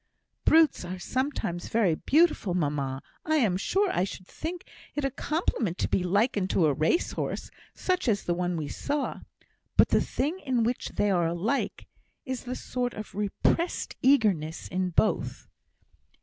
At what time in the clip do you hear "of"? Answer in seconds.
12.95-13.13